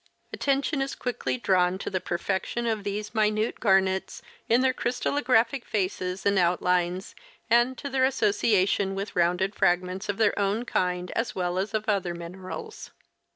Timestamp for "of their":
10.09-10.33